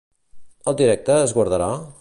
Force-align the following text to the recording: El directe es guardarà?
El 0.71 0.79
directe 0.81 1.21
es 1.27 1.37
guardarà? 1.39 1.73